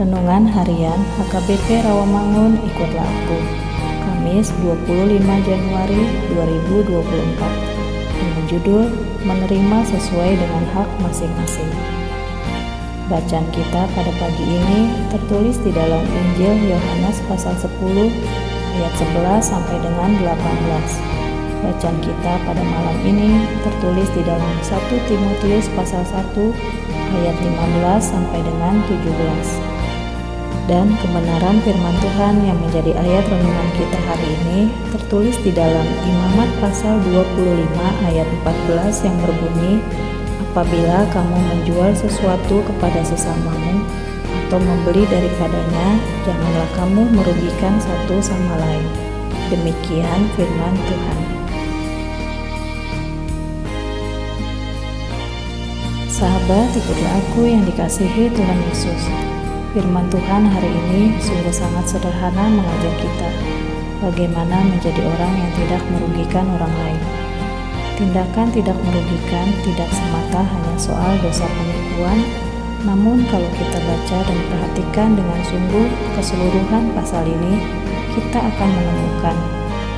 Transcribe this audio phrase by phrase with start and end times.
[0.00, 3.36] Renungan Harian HKBP Rawamangun Ikutlah Aku.
[4.00, 6.02] Kamis 25 Januari
[6.32, 6.96] 2024
[8.16, 8.88] Dengan judul
[9.28, 11.68] Menerima sesuai dengan hak masing-masing.
[13.12, 17.68] Bacaan kita pada pagi ini tertulis di dalam Injil Yohanes pasal 10
[18.80, 24.80] ayat 11 sampai dengan 18 Bacaan kita pada malam ini tertulis di dalam 1
[25.12, 26.40] Timotius pasal 1
[27.20, 29.79] ayat 15 sampai dengan 17.
[30.70, 36.46] Dan kebenaran firman Tuhan yang menjadi ayat renungan kita hari ini tertulis di dalam Imamat
[36.62, 39.82] pasal 25 ayat 14 yang berbunyi
[40.54, 43.82] Apabila kamu menjual sesuatu kepada sesamamu
[44.46, 48.86] atau membeli daripadanya, janganlah kamu merugikan satu sama lain.
[49.50, 51.18] Demikian firman Tuhan.
[56.10, 59.30] Sahabat, ikutlah aku yang dikasihi Tuhan Yesus.
[59.70, 63.30] Firman Tuhan hari ini sungguh sangat sederhana mengajar kita
[64.02, 67.02] bagaimana menjadi orang yang tidak merugikan orang lain.
[67.94, 72.18] Tindakan tidak merugikan tidak semata hanya soal dosa penipuan,
[72.82, 75.86] namun kalau kita baca dan perhatikan dengan sungguh
[76.18, 77.62] keseluruhan pasal ini,
[78.18, 79.36] kita akan menemukan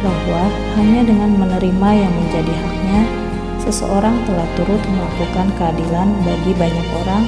[0.05, 0.43] bahwa
[0.77, 3.01] hanya dengan menerima yang menjadi haknya
[3.65, 7.25] seseorang telah turut melakukan keadilan bagi banyak orang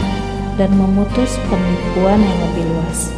[0.55, 3.11] dan memutus penipuan yang lebih luas.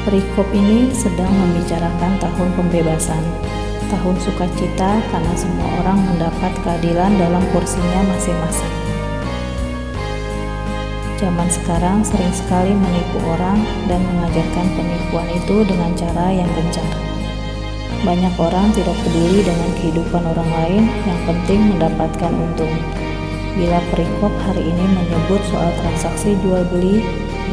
[0.00, 3.20] Perikop ini sedang membicarakan tahun pembebasan,
[3.92, 8.74] tahun sukacita karena semua orang mendapat keadilan dalam porsinya masing-masing.
[11.20, 13.60] Zaman sekarang sering sekali menipu orang
[13.92, 16.88] dan mengajarkan penipuan itu dengan cara yang gencar.
[18.00, 22.72] Banyak orang tidak peduli dengan kehidupan orang lain, yang penting mendapatkan untung.
[23.58, 27.02] Bila perikop hari ini menyebut soal transaksi jual beli,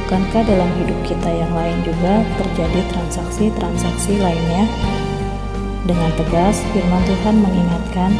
[0.04, 4.70] bukankah dalam hidup kita yang lain juga terjadi transaksi-transaksi lainnya?
[5.90, 8.12] Dengan tegas, firman Tuhan mengingatkan,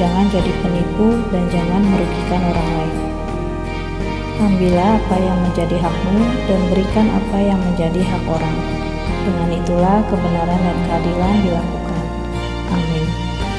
[0.00, 2.96] jangan jadi penipu dan jangan merugikan orang lain.
[4.40, 8.56] Ambillah apa yang menjadi hakmu dan berikan apa yang menjadi hak orang.
[9.28, 12.04] Dengan itulah kebenaran dan keadilan dilakukan.
[12.72, 13.06] Amin.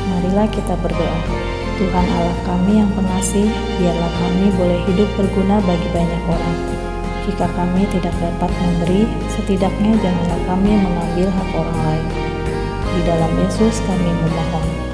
[0.10, 1.51] Marilah kita berdoa.
[1.82, 3.50] Tuhan Allah kami yang pengasih,
[3.82, 6.58] biarlah kami boleh hidup berguna bagi banyak orang.
[7.26, 12.08] Jika kami tidak dapat memberi, setidaknya janganlah kami mengambil hak orang lain.
[12.86, 14.92] Di dalam Yesus kami memohon.